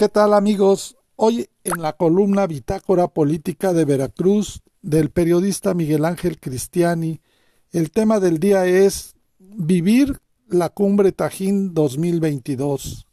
¿Qué 0.00 0.08
tal 0.08 0.32
amigos? 0.32 0.96
Hoy 1.16 1.50
en 1.62 1.82
la 1.82 1.92
columna 1.92 2.46
Bitácora 2.46 3.08
Política 3.08 3.74
de 3.74 3.84
Veracruz 3.84 4.62
del 4.80 5.10
periodista 5.10 5.74
Miguel 5.74 6.06
Ángel 6.06 6.40
Cristiani, 6.40 7.20
el 7.70 7.90
tema 7.90 8.18
del 8.18 8.40
día 8.40 8.64
es 8.64 9.14
Vivir 9.38 10.22
la 10.48 10.70
Cumbre 10.70 11.12
Tajín 11.12 11.74
2022. 11.74 13.06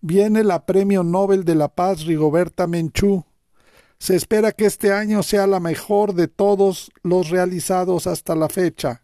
Viene 0.00 0.44
la 0.44 0.64
Premio 0.64 1.04
Nobel 1.04 1.44
de 1.44 1.56
la 1.56 1.68
Paz 1.68 2.06
Rigoberta 2.06 2.66
Menchú. 2.66 3.26
Se 3.98 4.16
espera 4.16 4.52
que 4.52 4.64
este 4.64 4.94
año 4.94 5.22
sea 5.22 5.46
la 5.46 5.60
mejor 5.60 6.14
de 6.14 6.26
todos 6.26 6.90
los 7.02 7.28
realizados 7.28 8.06
hasta 8.06 8.34
la 8.34 8.48
fecha. 8.48 9.02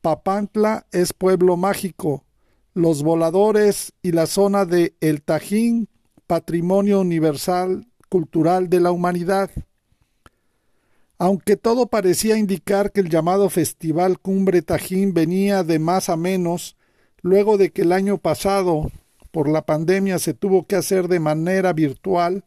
Papantla 0.00 0.86
es 0.90 1.12
pueblo 1.12 1.58
mágico, 1.58 2.24
los 2.76 3.02
voladores 3.02 3.94
y 4.02 4.12
la 4.12 4.26
zona 4.26 4.66
de 4.66 4.94
El 5.00 5.22
Tajín, 5.22 5.88
patrimonio 6.26 7.00
universal 7.00 7.86
cultural 8.10 8.68
de 8.68 8.80
la 8.80 8.90
humanidad. 8.90 9.50
Aunque 11.16 11.56
todo 11.56 11.86
parecía 11.86 12.36
indicar 12.36 12.92
que 12.92 13.00
el 13.00 13.08
llamado 13.08 13.48
Festival 13.48 14.18
Cumbre 14.18 14.60
Tajín 14.60 15.14
venía 15.14 15.64
de 15.64 15.78
más 15.78 16.10
a 16.10 16.18
menos, 16.18 16.76
luego 17.22 17.56
de 17.56 17.70
que 17.70 17.80
el 17.80 17.92
año 17.92 18.18
pasado, 18.18 18.90
por 19.30 19.48
la 19.48 19.64
pandemia, 19.64 20.18
se 20.18 20.34
tuvo 20.34 20.66
que 20.66 20.76
hacer 20.76 21.08
de 21.08 21.18
manera 21.18 21.72
virtual, 21.72 22.44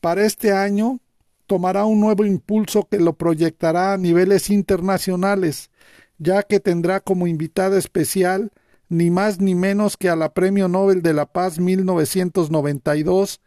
para 0.00 0.26
este 0.26 0.50
año 0.50 0.98
tomará 1.46 1.84
un 1.84 2.00
nuevo 2.00 2.24
impulso 2.24 2.88
que 2.90 2.98
lo 2.98 3.12
proyectará 3.12 3.92
a 3.92 3.98
niveles 3.98 4.50
internacionales, 4.50 5.70
ya 6.18 6.42
que 6.42 6.58
tendrá 6.58 6.98
como 6.98 7.28
invitada 7.28 7.78
especial 7.78 8.50
ni 8.90 9.10
más 9.10 9.40
ni 9.40 9.54
menos 9.54 9.96
que 9.96 10.10
a 10.10 10.16
la 10.16 10.34
Premio 10.34 10.68
Nobel 10.68 11.00
de 11.00 11.14
la 11.14 11.26
Paz 11.26 11.58
1992 11.58 13.40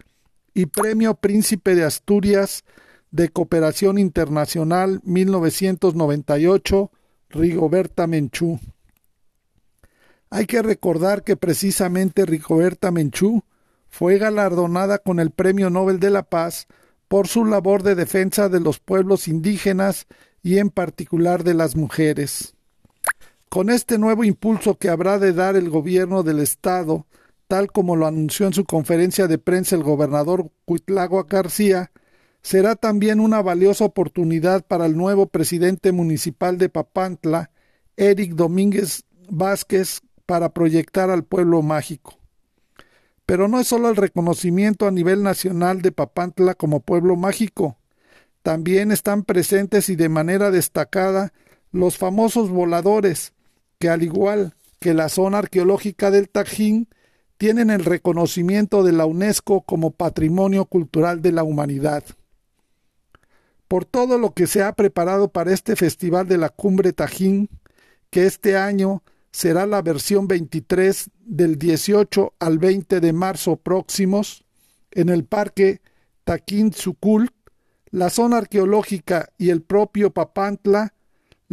y 0.54 0.66
Premio 0.68 1.16
Príncipe 1.16 1.76
de 1.76 1.84
Asturias 1.84 2.64
de 3.12 3.30
Cooperación 3.30 4.00
Internacional 4.00 5.02
1998, 5.04 6.92
Rigoberta 7.30 8.08
Menchú. 8.08 8.60
Hay 10.30 10.46
que 10.46 10.62
recordar 10.64 11.24
que 11.24 11.36
precisamente 11.36 12.26
Rigoberta 12.26 12.90
Menchú 12.90 13.44
fue 13.90 14.18
galardonada 14.18 14.98
con 14.98 15.20
el 15.20 15.30
Premio 15.30 15.70
Nobel 15.70 16.00
de 16.00 16.10
la 16.10 16.24
Paz 16.24 16.68
por 17.10 17.28
su 17.28 17.44
labor 17.44 17.84
de 17.84 17.96
defensa 17.96 18.48
de 18.48 18.62
los 18.62 18.80
pueblos 18.80 19.28
indígenas 19.28 20.08
y 20.42 20.58
en 20.58 20.70
particular 20.70 21.44
de 21.44 21.54
las 21.54 21.76
mujeres. 21.76 22.53
Con 23.54 23.70
este 23.70 24.00
nuevo 24.00 24.24
impulso 24.24 24.80
que 24.80 24.90
habrá 24.90 25.20
de 25.20 25.32
dar 25.32 25.56
el 25.56 25.70
gobierno 25.70 26.24
del 26.24 26.40
Estado, 26.40 27.06
tal 27.48 27.72
como 27.72 27.96
lo 27.96 28.08
anunció 28.08 28.48
en 28.48 28.54
su 28.54 28.66
conferencia 28.66 29.28
de 29.28 29.38
prensa 29.38 29.76
el 29.76 29.84
gobernador 29.84 30.50
Cuitlagua 30.66 31.28
García, 31.30 31.92
será 32.42 32.76
también 32.76 33.20
una 33.20 33.44
valiosa 33.44 33.86
oportunidad 33.86 34.66
para 34.66 34.88
el 34.88 34.98
nuevo 34.98 35.28
presidente 35.28 35.92
municipal 35.92 36.58
de 36.58 36.70
Papantla, 36.70 37.52
Eric 37.96 38.34
Domínguez 38.34 39.04
Vázquez, 39.30 40.02
para 40.26 40.50
proyectar 40.50 41.12
al 41.12 41.24
pueblo 41.24 41.62
mágico. 41.62 42.18
Pero 43.28 43.48
no 43.48 43.60
es 43.60 43.68
solo 43.68 43.90
el 43.90 43.98
reconocimiento 43.98 44.88
a 44.88 44.92
nivel 44.92 45.22
nacional 45.22 45.84
de 45.84 45.92
Papantla 45.92 46.56
como 46.56 46.80
pueblo 46.80 47.16
mágico, 47.18 47.78
también 48.42 48.92
están 48.92 49.22
presentes 49.22 49.90
y 49.90 49.96
de 49.96 50.10
manera 50.10 50.50
destacada 50.50 51.34
los 51.72 52.00
famosos 52.00 52.50
voladores, 52.50 53.32
que 53.84 53.90
al 53.90 54.02
igual 54.02 54.56
que 54.80 54.94
la 54.94 55.10
zona 55.10 55.40
arqueológica 55.40 56.10
del 56.10 56.30
Tajín, 56.30 56.88
tienen 57.38 57.70
el 57.70 57.84
reconocimiento 57.84 58.82
de 58.82 58.94
la 58.94 59.06
UNESCO 59.06 59.64
como 59.64 59.92
Patrimonio 59.92 60.64
Cultural 60.64 61.22
de 61.22 61.34
la 61.34 61.44
Humanidad. 61.44 62.06
Por 63.68 63.84
todo 63.84 64.18
lo 64.18 64.34
que 64.34 64.48
se 64.48 64.64
ha 64.64 64.72
preparado 64.72 65.34
para 65.34 65.52
este 65.52 65.76
Festival 65.76 66.30
de 66.30 66.38
la 66.38 66.48
Cumbre 66.48 66.94
Tajín, 66.94 67.50
que 68.10 68.26
este 68.26 68.56
año 68.56 69.04
será 69.34 69.66
la 69.66 69.82
versión 69.82 70.30
23 70.30 71.10
del 71.20 71.60
18 71.60 72.36
al 72.40 72.60
20 72.60 73.02
de 73.02 73.12
marzo 73.12 73.58
próximos, 73.58 74.46
en 74.92 75.10
el 75.10 75.26
Parque 75.26 75.82
Taquín 76.24 76.72
Sucult, 76.72 77.34
la 77.92 78.10
zona 78.10 78.38
arqueológica 78.38 79.28
y 79.38 79.50
el 79.50 79.62
propio 79.62 80.14
Papantla 80.14 80.94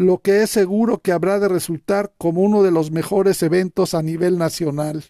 lo 0.00 0.22
que 0.22 0.42
es 0.42 0.48
seguro 0.48 1.02
que 1.02 1.12
habrá 1.12 1.38
de 1.38 1.46
resultar 1.46 2.14
como 2.16 2.40
uno 2.40 2.62
de 2.62 2.70
los 2.70 2.90
mejores 2.90 3.42
eventos 3.42 3.92
a 3.92 4.00
nivel 4.00 4.38
nacional. 4.38 5.04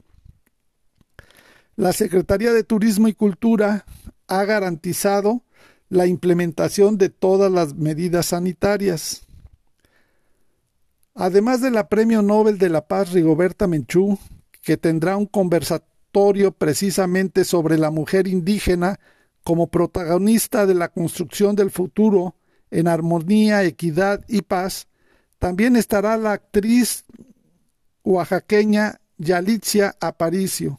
La 1.77 1.93
Secretaría 1.93 2.53
de 2.53 2.65
Turismo 2.65 3.07
y 3.07 3.15
Cultura 3.15 3.87
ha 4.27 4.45
garantizado 4.45 5.45
la 5.91 6.09
implementación 6.09 6.99
de 6.99 7.09
todas 7.09 7.53
las 7.53 7.77
medidas 7.77 8.27
sanitarias. 8.27 9.23
Además 11.15 11.61
de 11.61 11.71
la 11.71 11.89
Premio 11.89 12.21
Nobel 12.21 12.59
de 12.59 12.69
la 12.69 12.89
Paz 12.89 13.13
Rigoberta 13.13 13.69
Menchú, 13.69 14.19
que 14.61 14.77
tendrá 14.77 15.17
un 15.17 15.27
conversatorio 15.27 16.51
precisamente 16.51 17.45
sobre 17.45 17.79
la 17.79 17.93
mujer 17.93 18.27
indígena 18.27 18.99
como 19.45 19.69
protagonista 19.69 20.67
de 20.67 20.75
la 20.75 20.89
construcción 20.89 21.55
del 21.55 21.71
futuro 21.71 22.35
en 22.71 22.89
armonía, 22.89 23.65
equidad 23.65 24.25
y 24.29 24.43
paz, 24.43 24.89
también 25.39 25.77
estará 25.77 26.17
la 26.17 26.33
actriz 26.33 27.05
oaxaqueña 28.05 29.01
Yalitzia 29.19 29.97
Aparicio. 30.01 30.79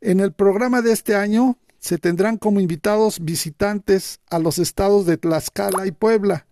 En 0.00 0.20
el 0.20 0.32
programa 0.32 0.82
de 0.82 0.92
este 0.92 1.14
año 1.14 1.58
se 1.78 1.98
tendrán 1.98 2.36
como 2.36 2.60
invitados 2.60 3.20
visitantes 3.20 4.20
a 4.30 4.38
los 4.38 4.58
estados 4.58 5.06
de 5.06 5.16
Tlaxcala 5.16 5.86
y 5.86 5.92
Puebla, 5.92 6.46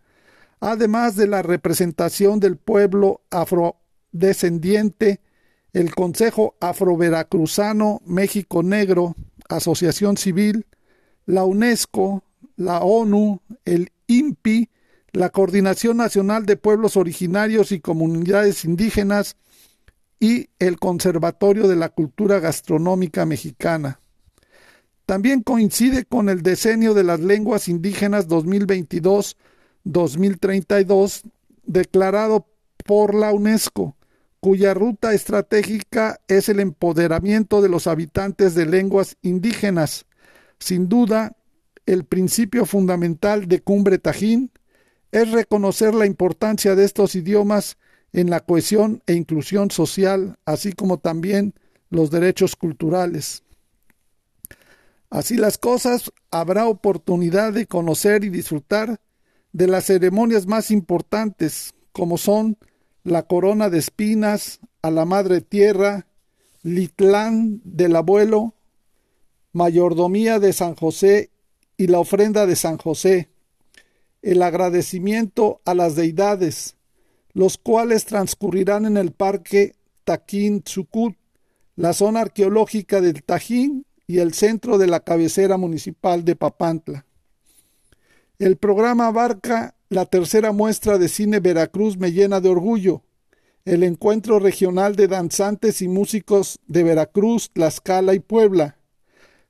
además 0.61 1.17
de 1.17 1.27
la 1.29 1.43
representación 1.43 2.41
del 2.41 2.57
pueblo 2.57 3.23
afrodescendiente, 3.31 5.21
el 5.73 5.95
Consejo 5.95 6.57
Afroveracruzano 6.61 8.01
México 8.07 8.63
Negro, 8.63 9.15
Asociación 9.49 10.17
Civil, 10.17 10.67
la 11.27 11.45
UNESCO, 11.45 12.25
la 12.59 12.81
ONU, 12.81 13.41
el 13.65 13.93
INPI, 14.09 14.69
la 15.13 15.31
Coordinación 15.31 15.97
Nacional 15.97 16.45
de 16.45 16.57
Pueblos 16.57 16.97
Originarios 16.97 17.71
y 17.73 17.81
Comunidades 17.81 18.65
Indígenas 18.65 19.37
y 20.21 20.51
el 20.59 20.79
Conservatorio 20.79 21.67
de 21.69 21.77
la 21.77 21.89
Cultura 21.89 22.41
Gastronómica 22.41 23.25
Mexicana. 23.25 24.01
También 25.07 25.43
coincide 25.43 26.05
con 26.05 26.29
el 26.29 26.43
Decenio 26.43 26.93
de 26.95 27.05
las 27.05 27.21
Lenguas 27.21 27.69
Indígenas 27.69 28.29
2022-2032 28.29 31.23
declarado 31.65 32.49
por 32.85 33.15
la 33.15 33.33
UNESCO, 33.33 33.95
cuya 34.41 34.75
ruta 34.75 35.15
estratégica 35.15 36.19
es 36.27 36.49
el 36.49 36.59
empoderamiento 36.59 37.63
de 37.63 37.69
los 37.69 37.87
habitantes 37.87 38.57
de 38.57 38.67
lenguas 38.67 39.17
indígenas. 39.23 40.07
Sin 40.59 40.89
duda, 40.89 41.38
el 41.89 42.05
principio 42.05 42.67
fundamental 42.67 43.49
de 43.49 43.61
Cumbre 43.61 43.99
Tajín 43.99 44.51
es 45.11 45.31
reconocer 45.31 45.95
la 45.95 46.05
importancia 46.05 46.75
de 46.75 46.85
estos 46.85 47.15
idiomas 47.15 47.79
en 48.13 48.29
la 48.29 48.41
cohesión 48.41 49.03
e 49.07 49.15
inclusión 49.15 49.71
social, 49.71 50.39
así 50.45 50.75
como 50.75 50.99
también 50.99 51.55
los 51.89 52.11
derechos 52.11 52.57
culturales. 52.57 53.43
Así 55.09 55.39
las 55.39 55.57
cosas, 55.57 56.13
habrá 56.31 56.69
oportunidad 56.69 57.55
de 57.55 57.67
conocer 57.67 58.23
y 58.23 58.29
disfrutar 58.29 59.01
de 59.53 59.67
las 59.67 59.87
ceremonias 59.87 60.47
más 60.47 60.71
importantes, 60.71 61.73
como 61.93 62.19
son 62.19 62.59
la 63.03 63.23
corona 63.23 63.71
de 63.71 63.79
espinas 63.79 64.61
a 64.83 64.91
la 64.91 65.07
madre 65.07 65.41
tierra, 65.41 66.07
litlán 66.63 67.63
del 67.65 67.97
abuelo, 67.97 68.53
mayordomía 69.53 70.39
de 70.39 70.53
San 70.53 70.75
José 70.75 71.31
y 71.79 71.87
la 71.87 72.01
ofrenda 72.01 72.45
de 72.45 72.57
San 72.57 72.77
José, 72.77 73.31
el 74.21 74.43
agradecimiento 74.43 75.63
a 75.65 75.75
las 75.75 75.95
deidades, 75.95 76.77
los 77.33 77.57
cuales 77.57 78.05
transcurrirán 78.05 78.85
en 78.85 78.97
el 78.97 79.13
parque 79.13 79.77
Taquín 80.05 80.63
Tzucut, 80.63 81.17
la 81.77 81.93
zona 81.93 82.23
arqueológica 82.23 83.01
del 83.01 83.23
Tajín 83.23 83.87
y 84.09 84.19
el 84.19 84.35
centro 84.35 84.77
de 84.77 84.89
la 84.89 85.01
cabecera 85.01 85.57
municipal 85.57 86.25
de 86.25 86.35
Papantla. 86.35 87.07
El 88.41 88.57
programa 88.57 89.07
abarca 89.07 89.77
la 89.89 90.05
tercera 90.05 90.51
muestra 90.51 90.99
de 90.99 91.09
cine 91.09 91.39
Veracruz 91.39 91.97
me 91.97 92.11
llena 92.11 92.41
de 92.41 92.49
orgullo, 92.49 93.03
el 93.65 93.85
encuentro 93.85 94.41
regional 94.41 94.97
de 94.97 95.07
danzantes 95.07 95.81
y 95.81 95.89
músicos 95.89 96.59
de 96.67 96.83
Veracruz, 96.83 97.51
Tlaxcala 97.53 98.15
y 98.15 98.19
Puebla, 98.19 98.78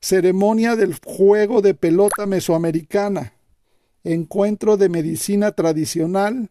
ceremonia 0.00 0.76
del 0.76 0.94
juego 1.04 1.60
de 1.60 1.74
pelota 1.74 2.26
mesoamericana, 2.26 3.34
encuentro 4.04 4.76
de 4.76 4.88
medicina 4.88 5.52
tradicional, 5.52 6.50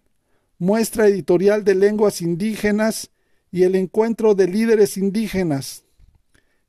muestra 0.60 1.08
editorial 1.08 1.64
de 1.64 1.76
lenguas 1.76 2.22
indígenas 2.22 3.12
y 3.52 3.64
el 3.64 3.76
encuentro 3.76 4.36
de 4.36 4.48
líderes 4.48 4.98
indígenas. 4.98 5.86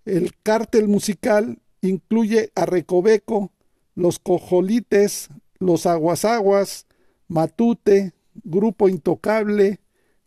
El 0.04 0.34
cártel 0.42 0.88
musical 0.88 1.58
incluye 1.80 2.52
a 2.54 2.66
Recoveco, 2.66 3.52
los 3.94 4.18
Cojolites, 4.18 5.28
los 5.58 5.86
Aguasaguas, 5.86 6.86
Matute, 7.26 8.14
Grupo 8.44 8.88
Intocable, 8.88 9.80